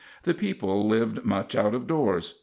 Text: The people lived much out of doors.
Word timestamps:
The 0.23 0.33
people 0.33 0.87
lived 0.87 1.25
much 1.25 1.55
out 1.55 1.75
of 1.75 1.85
doors. 1.85 2.39